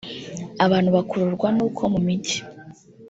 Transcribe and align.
abantu 0.65 0.89
bakururwa 0.95 1.47
n’uko 1.55 1.81
mu 1.93 1.99
mijyi 2.05 2.39